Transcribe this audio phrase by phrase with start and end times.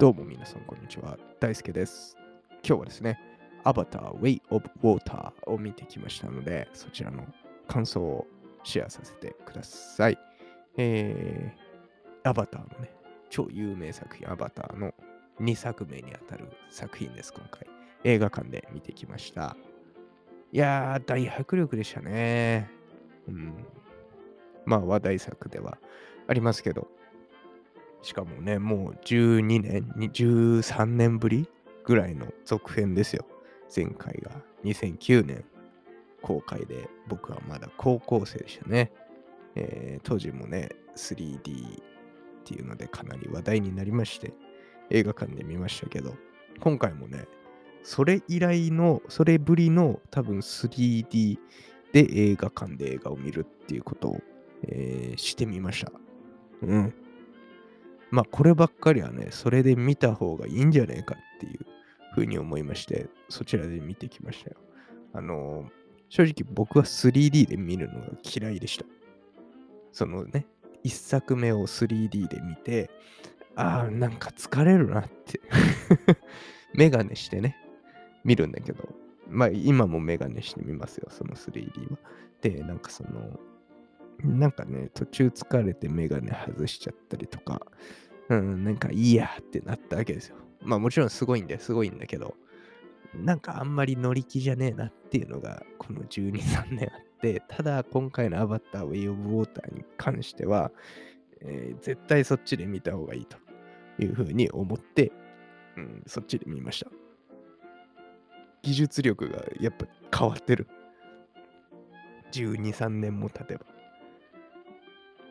[0.00, 1.18] どうも皆さん、こんにちは。
[1.40, 2.16] 大輔です。
[2.66, 3.20] 今日はですね、
[3.64, 7.26] アバター Way of Water を見てきましたので、そちらの
[7.68, 8.26] 感想を
[8.64, 10.16] シェアさせてください。
[10.78, 12.94] えー、アバターのね、
[13.28, 14.94] 超有名作品、アバターの
[15.38, 17.68] 2作目にあたる作品です、今回。
[18.04, 19.54] 映画館で見てきました。
[20.50, 22.70] いやー、大迫力でしたね。
[23.28, 23.66] うん。
[24.64, 25.76] まあ、話題作では
[26.26, 26.88] ありますけど、
[28.02, 31.48] しかもね、もう12年、13年ぶり
[31.84, 33.26] ぐらいの続編ですよ。
[33.74, 34.30] 前回が
[34.64, 35.44] 2009年
[36.22, 38.92] 公開で、僕はまだ高校生でしたね。
[39.54, 41.42] えー当時もね、3D っ
[42.44, 44.32] ていうのでかなり話題になりまして、
[44.90, 46.14] 映画館で見ましたけど、
[46.60, 47.26] 今回もね、
[47.82, 51.38] それ以来の、それぶりの多分 3D
[51.92, 54.20] で映画館で映画を見るっていうことを、
[54.62, 55.92] えーしてみました。
[56.62, 56.94] うん。
[58.10, 61.66] まあこればっかりはね、それで見た方がいいんじゃねえかっていう
[62.14, 64.56] ふうに思いまして、そちらで見てきましたよ。
[65.12, 65.80] あのー
[66.10, 68.84] 正直僕は 3D で見るのが嫌いでした。
[69.92, 70.44] そのね、
[70.82, 72.90] 一作目を 3D で見て、
[73.54, 75.40] ああ、なんか疲れるなって。
[76.74, 77.56] メガネしてね、
[78.24, 78.88] 見るんだけど、
[79.28, 81.98] まあ今もメガネしてみますよ、その 3D は。
[82.42, 83.38] で、なんかその、
[84.24, 87.62] なんかね、途中疲れてメガネ外しちゃったりとか、
[88.28, 90.36] うん、なんかいいやってなったわけですよ。
[90.62, 92.36] まあもちろんすごいんだよ、すごいんだけど、
[93.14, 100.70] なんかあんまり乗り気じゃねえなっていうのがこの12、3年あって、ただ今回のアバターウェイオブウォーターに関しては、
[101.40, 103.36] えー絶対そっちで見た方がいいと
[104.02, 105.12] いうふうに思って、
[105.76, 106.90] うん、そっちで見ました。
[108.62, 110.68] 技術力がやっぱ変わってる。
[112.32, 113.79] 12、3年も経てば。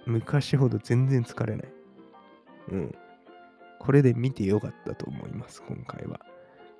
[0.09, 1.73] 昔ほど全然疲れない。
[2.71, 2.95] うん。
[3.79, 6.19] これで見てよかったと思います、今回は。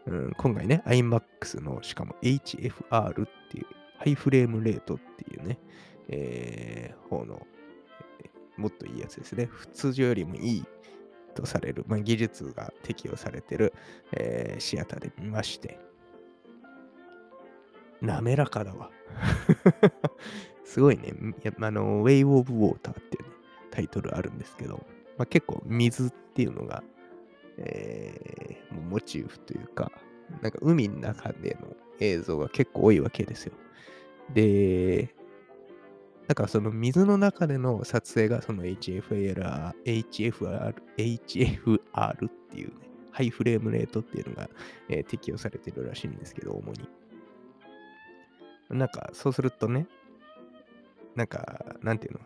[0.07, 3.65] うん、今回ね、iMAX の、しかも HFR っていう、
[3.97, 5.59] ハイフレームレートっていうね、
[6.07, 7.45] えー方の、
[8.21, 9.45] えーもっといいやつですね。
[9.45, 10.65] 普通常よりもいい
[11.33, 13.73] とされる、まあ、技術が適用されてる、
[14.11, 15.79] えーシアターで見まして、
[18.01, 18.89] 滑らかだわ。
[20.63, 21.13] すごいね。
[21.59, 23.29] あの、Way of Water っていう、ね、
[23.71, 24.85] タイトルあるんですけど、
[25.17, 26.83] まあ、結構水っていうのが、
[27.57, 29.91] えーもうモチーフというか、
[30.41, 33.53] なんか海の中での映像が結構多いわけですよ。
[34.33, 35.13] で、
[36.27, 42.73] だからその水の中での撮影がその HFR、HFR、HFR っていうね、
[43.11, 44.49] ハイフレームレートっていうのが、
[44.87, 46.87] えー適用されてるらしいんですけど、主に。
[48.69, 49.87] なんかそうするとね、
[51.15, 52.19] なんか、なんていうの、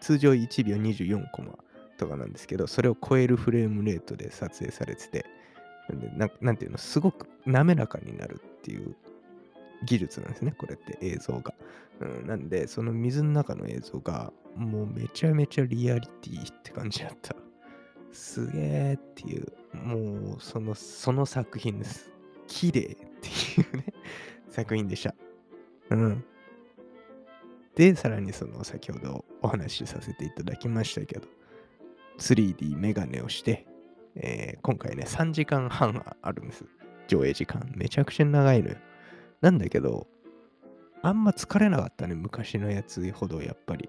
[0.00, 1.58] 通常1秒24コマ
[1.98, 5.26] とかなんですけど、それを超えるフレームレートで撮影されてて、
[5.88, 8.96] なんでななんていうの、すごく滑らかになるっていう
[9.84, 11.54] 技術なんですね、これって映像が。
[12.00, 17.34] うん、なんで、その水の中の映像が、もうめちゃめちゃリアリティって感じだった。
[18.12, 22.10] すげえっていう、もうその、その作品です。
[22.46, 22.86] 綺麗っ
[23.20, 23.84] ていうね、
[24.48, 25.14] 作品でした。
[25.90, 26.24] うん。
[27.74, 31.28] で、さらにその先ほどお話しさせていただきましたけど、
[32.18, 33.66] 3D メガネをして、
[34.16, 36.64] えー今回ね、3時間半あるんです。
[37.06, 37.72] 上映時間。
[37.76, 38.76] めちゃくちゃ長いのよ。
[39.40, 40.08] なんだけど、
[41.02, 43.88] あんま疲れなかったね、昔のやつほどやっぱり。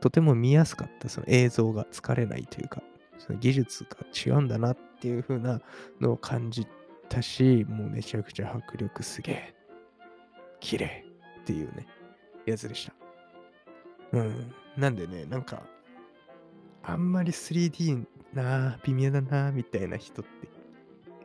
[0.00, 2.82] とても見やすかった、その映像が疲れないというか、
[3.18, 5.62] その技術が違うんだなっていう風な
[6.00, 6.66] のを感じ
[7.08, 9.54] たし、もうめちゃくちゃ迫力すげえ。
[10.60, 11.04] 綺麗
[11.44, 11.86] っていうね、
[12.46, 12.94] やつでした。
[14.18, 14.54] うん。
[14.78, 15.62] なんでね、なんか、
[16.82, 20.48] あんまり 3D なあ、微妙だな、みたいな人って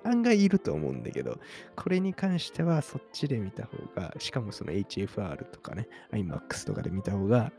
[0.03, 1.39] 案外いると思うんだけど、
[1.75, 7.51] これに関してはそっちで見た方が、しかもその HFR とかね、IMAX とかで見た方が、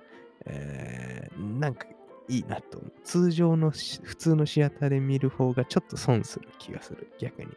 [0.46, 1.86] えーなんか
[2.28, 2.92] いいなと思う。
[3.02, 7.50] 通常の普通のシアターで見る方がちょっと損する気がする、逆に。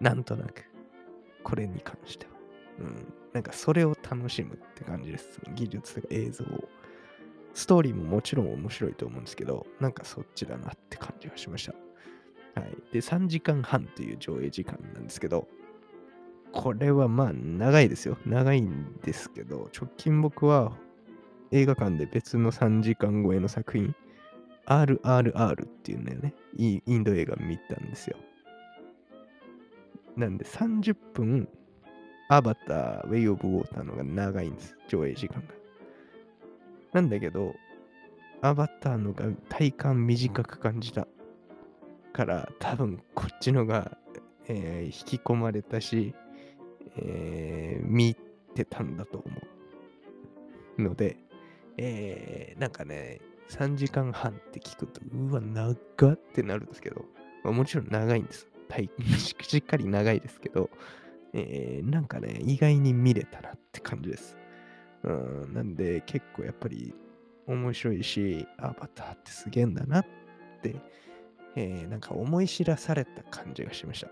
[0.00, 0.64] なんとなく、
[1.42, 2.39] これに関しては。
[2.80, 3.12] うん。
[3.32, 5.40] なんかそれを楽しむって感じです。
[5.54, 6.68] 技術とか映像を。
[7.52, 12.60] ストーリーももちろん面白いと思うんですけど、なんかそっちだなって感じがしました。
[12.60, 12.76] はい。
[12.92, 15.48] で、3時間半という上映時間なんですけど、
[16.52, 18.18] これはまあ長いですよ。
[18.26, 20.76] 長いんですけど、直近僕は
[21.50, 23.94] 映画館で別の3時間超えの作品、
[24.66, 28.16] RRR っていうのね、イインド映画見たんですよ。
[30.16, 31.48] なんで30分、
[32.32, 35.42] アバター、ウェイオブウォーターのが長いんです、上映時間が。
[36.92, 37.56] なんだけど、
[38.40, 41.08] アバターのが体感短く感じた。
[42.12, 43.98] から多分こっちのが、
[44.46, 46.14] えー引き込まれたし、
[46.98, 48.14] えー見
[48.54, 49.36] てたんだと思
[50.78, 50.82] う。
[50.82, 51.16] ので、
[51.78, 57.04] えーなんかね、3時間半って聞くと、うわ、長ってなるんですけど、
[57.42, 58.46] まあ、もちろん長いんです。
[58.68, 58.88] 体
[59.18, 60.70] しっかり長いですけど、
[61.32, 64.36] えーなんかね、意外に見れたなって感じです。
[65.04, 66.94] うん、なんで結構やっぱり
[67.46, 70.06] 面白いし、アバターってすげえんだなっ
[70.62, 70.76] て、
[71.56, 74.08] えーなんか思い知らされた感じがしました。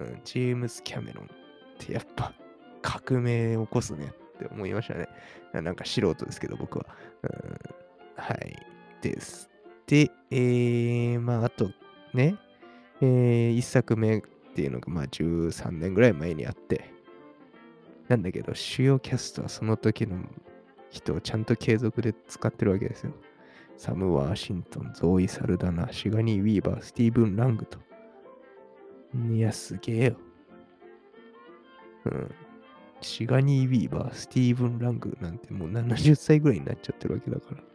[0.00, 1.28] うん、ジェームス・キャメロンっ
[1.78, 2.32] てやっぱ
[2.82, 5.08] 革命を起こすねって思いましたね。
[5.52, 6.86] なんか素人ですけど僕は。
[7.22, 7.30] うん、
[8.16, 8.56] はい。
[9.02, 9.50] です。
[9.86, 11.70] で、えー、まああと
[12.14, 12.36] ね、
[13.00, 16.90] えー、一作目っていうのがまあ13年ぐらい前にあって、
[18.08, 20.18] なんだけど、主要キャストはその時の
[20.90, 23.12] 人をちゃんと継続で使ってるわけですよ。
[23.76, 27.78] サム・ワーシントン、ゾーイ・サルダナ、シガニー・ウィーバー、スティーブン・ラングと。
[29.32, 30.16] いや、すげえよ。
[32.06, 32.30] うん。
[33.00, 37.69] シガニー・ウィーバー、スティーブン・ラングなんてもう70歳ぐらいになっちゃってるわけだから。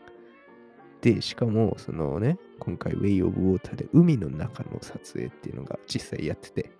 [1.05, 6.71] で、しかも、そのね、今回、ウェイ・オブ・ウォーターで海の中の撮影っていうのが実際やってて、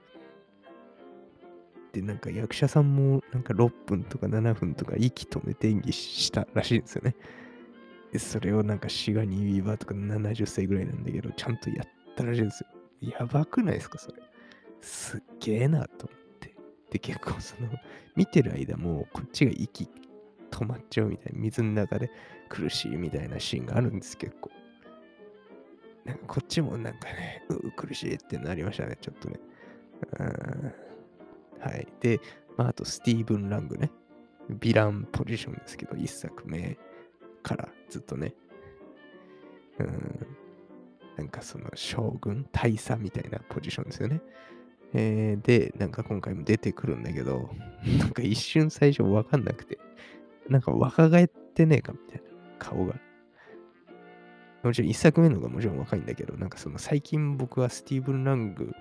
[1.94, 7.16] で、なんか役者さんもなんか6分とか7分とか息止めて演技したらしいんですよね。
[8.14, 13.12] で、それをなんかシガニー・ウィーバーとか70歳ぐらいなんだけど、ちゃんとやったらしいんですよ。
[13.20, 14.24] やばくないですか、それ。
[14.82, 16.56] すっげえなと思って。
[16.90, 17.70] で、結構その、
[18.16, 19.88] 見てる間もこっちが息
[20.56, 22.10] 止まっちゃうみたいな、水の中で
[22.48, 24.50] 苦しいみたいなシーンがあるんです、結構。
[26.06, 29.40] なんかこっちもなんかね、うう苦しいってなりましたね、ちょっとね。
[31.60, 31.88] はい。
[32.00, 32.22] で、
[32.56, 33.92] まあ、あとスティーブン・ラングね。
[34.50, 36.78] ヴィランポジションですけど、一作目
[37.44, 38.34] からずっとね。
[39.80, 40.28] うん。
[41.18, 44.22] なんかその将軍、大佐みたいなポジションですよね。
[44.94, 47.50] えーで、なんか今回も出てくるんだけど、
[48.00, 49.80] なんか一瞬最初わかんなくて、
[50.50, 52.24] なんか若返ってねえかみたいな
[52.60, 52.96] 顔が。
[54.64, 58.74] もちろん一作目の方がもちろん若いんだけど、なんかその最近僕はスティーブン・ラング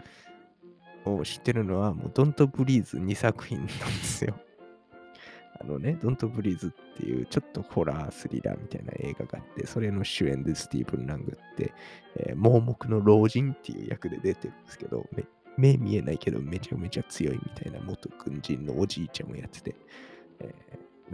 [1.04, 4.34] を知ってるのは、もう Don't Breathe 2作品なんですよ。
[5.60, 11.72] あのね、Don't Breathe っていうちょっとホラースリラーみたいな映画があって、それの主演でスティーブン・ラングって、
[12.16, 15.06] えー盲目の老人っていう役で出てるんですけど、
[15.58, 19.76] 目見えないけどめちゃめちゃ強いみたいな元軍人のおじいちゃんをやってて、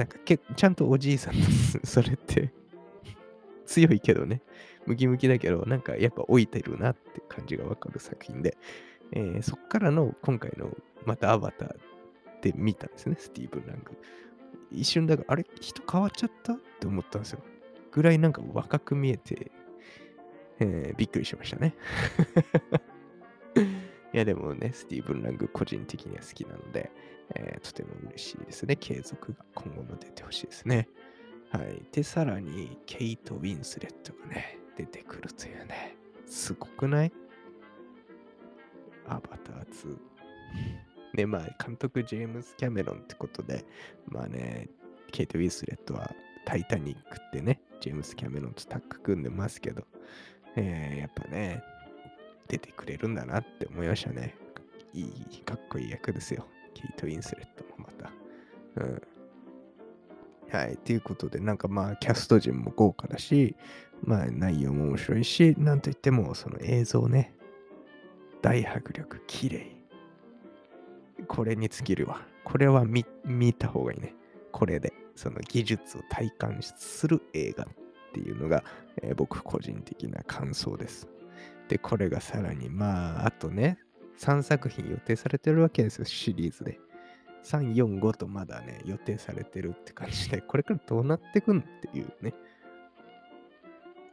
[0.01, 1.35] なんかけちゃんとおじいさん。
[1.85, 2.51] それって
[3.67, 4.41] 強いけどね、
[4.87, 8.57] ムキムキだけど、なんかやっぱ老いてるなって感じがわかる作品で、
[9.13, 10.75] えーそっからの今回の
[11.05, 11.77] またアバター
[12.41, 13.93] で見たんですね、スティーブン・ラング。
[14.73, 15.45] 一瞬だから、あれ？
[15.61, 16.55] 人変わっちゃった？
[16.55, 17.41] って思ったんですよ。
[17.93, 19.53] ぐらいなんか若く見えて、
[20.61, 21.75] えーびっくりしましたね。
[24.13, 26.91] いやでもね、スティーブン・ラング個人的には好きなので、
[27.35, 28.77] えーとても嬉しいですね。
[28.77, 30.89] 継続が今後も出てほしいですね。
[31.51, 31.83] はい。
[31.93, 35.97] で、さらに、ケイト・ウィンスレットがね、出てくるというね、
[36.27, 37.13] すごくない？
[39.07, 39.99] アバター2。
[41.15, 43.65] ね、まあ、監督ジェームス・キャメロンってことで、
[44.07, 44.69] まあね、
[45.11, 46.15] ケイト・ウィンスレットは
[46.45, 49.85] タイタニックってね、ジェームス・キャメロンとタッグ組んでますけど、
[50.57, 51.63] えーやっぱね、
[52.51, 54.35] 出てくれるんだなって思いましたね。
[54.93, 56.47] いい、かっこいい役ですよ。
[56.75, 58.11] ケイト・ウィンスレットもまた。
[58.77, 59.03] うん。
[60.51, 60.77] はい。
[60.79, 63.55] ということで、なんかまあ、キャスト陣も豪華だし、
[64.03, 67.35] まあ、内容も面白いし、なんといっても、その映像ね、
[68.43, 69.77] 大迫力、綺麗。
[71.29, 72.27] これに尽きるわ。
[72.43, 74.15] これは見見た方がいいね。
[74.51, 77.69] これで、その技術を体感する映画っ
[78.13, 78.65] ていうのが、
[79.03, 81.07] えー僕個人的な感想です。
[81.71, 83.79] で、これがさらに、まあ、あとね、
[84.19, 86.81] 3作品予定されてるわけですよ、シリーズで。
[87.45, 92.35] 3、4、5とまだね、予定されてるって感じで、これからどうなってくんっていうね、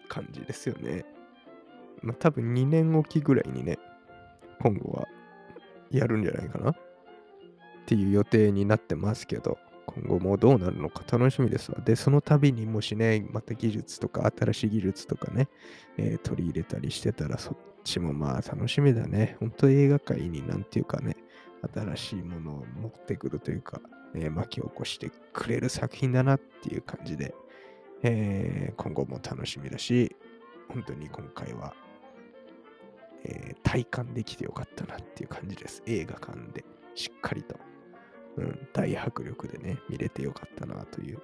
[0.08, 1.04] 感じですよね。
[2.04, 3.80] まあ、多分2年おきぐらいにね、
[4.62, 5.08] 今後は
[5.90, 6.76] やるんじゃないかなっ
[7.88, 11.80] ていう予定になってますけど、今後もどうなるのか楽しみですわ。
[11.80, 15.48] で、その度にもしね、また技術とか新しい技術とかね、
[15.98, 19.38] えー取り入れたりしてたらそっちもまあ楽しみだね。
[19.40, 21.16] 本当映画界になんていうかね、
[21.74, 23.82] 新しいものを持ってくるというか、
[24.14, 27.34] えー巻き起こしてくれる作品だなっていう感じで、
[28.04, 30.16] えー今後も楽しみだし、
[30.70, 31.74] 本当に今回は、
[33.24, 35.82] え体感できてよかったなっていう感じです。
[35.86, 37.58] 映画館でしっかりと、
[38.38, 41.20] うん、大迫力でね、見れてよかったなという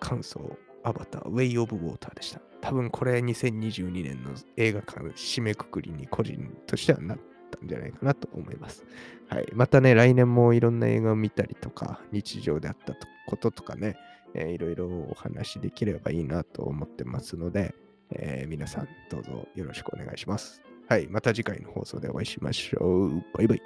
[0.00, 2.40] 感想アバター、ウェイ・オブ・ウォーターでした。
[2.60, 7.18] 多分これ2022年の映画館締めくくりに個人としてはなっ
[7.50, 8.84] たんじゃないかなと思います。
[9.28, 9.46] はい。
[9.54, 12.94] またね、来年もいろんな映画を見たりとか、日常であった
[13.26, 13.96] こととかね、
[14.34, 17.74] えーいろいろお話できればいいなと思ってますので、
[18.10, 20.62] えー皆さんどうぞよろしくお願いします。
[20.88, 21.06] はい。
[21.08, 23.22] また次回の放送でお会いしましょう。
[23.34, 23.62] バイバイ。